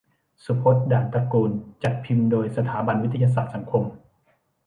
[0.43, 1.51] สุพจน์ ด่านตระกูล
[1.83, 3.83] จัดพิมพ์โดย สถาบันวิทยาศาสตร์สังคม